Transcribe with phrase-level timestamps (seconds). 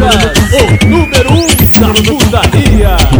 [0.00, 1.46] O número um
[1.78, 3.19] da putaria.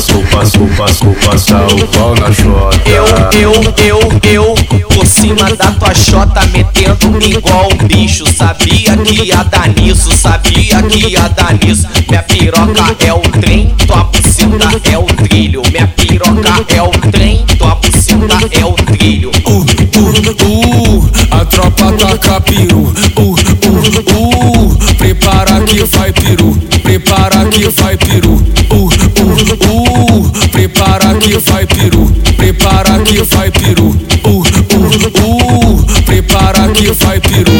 [0.00, 2.80] Passo, passo, passo, passar o pau na chota.
[2.88, 3.04] Eu,
[3.38, 3.52] eu,
[3.84, 4.54] eu, eu,
[4.88, 8.24] por cima da tua chota, metendo igual um bicho.
[8.34, 11.86] Sabia que ia dar nisso, sabia que ia dar nisso.
[12.08, 15.62] Minha piroca é o trem, tua buceta é o trilho.
[15.70, 19.30] Minha piroca é o trem, tua buceta é o trilho.
[19.44, 19.64] Uh, uh,
[20.46, 22.92] uh, a tropa taca peru.
[23.16, 23.34] Uh, uh,
[24.16, 26.58] uh, prepara que vai peru.
[26.82, 28.59] Prepara que vai peru.
[29.40, 32.12] Uh, prepara que vai peru.
[32.36, 33.88] Prepara que vai peru.
[34.22, 34.42] Uh, uh,
[35.24, 37.50] uh, prepara que vai peru.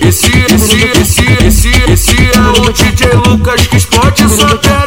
[0.00, 4.81] Esse, esse, esse, esse, esse é o DJ Lucas que explode sua perereca.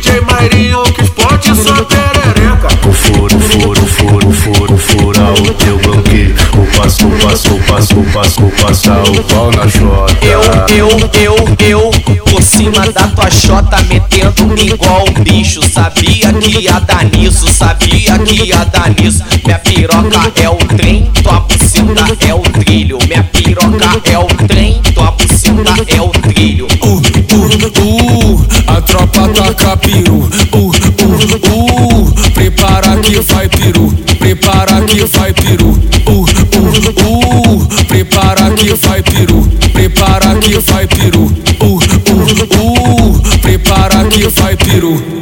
[0.00, 2.68] É o DJ Mairinho que explode sua perereca.
[2.88, 6.34] O furo, furo, furo, furo, fura o teu banquinho.
[6.54, 10.16] O passo, passo, passo, passo, passar o pau na chota.
[10.24, 10.40] Eu,
[10.74, 11.90] eu, eu, eu,
[12.24, 15.60] por cima da tua chota, metendo igual um bicho.
[15.70, 19.22] Sabia que ia dar nisso, sabia que ia dar nisso.
[19.44, 22.98] Minha piroca é o trem, tua buceta é o trilho.
[23.06, 24.69] Minha piroca é o trem,
[29.60, 30.28] taca peru.
[30.52, 30.72] Uh, uh,
[31.52, 33.92] uh, prepara que vai peru.
[34.18, 35.70] Prepara que vai peru.
[36.06, 39.46] Uh, uh, uh, prepara que vai peru.
[39.72, 41.24] Prepara que vai peru.
[41.60, 41.78] Uh, uh,
[42.58, 45.19] uh, prepara que vai peru.